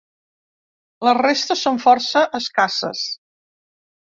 Les 1.09 1.17
restes 1.17 1.61
són 1.67 1.77
força 1.85 2.25
escasses. 2.41 3.05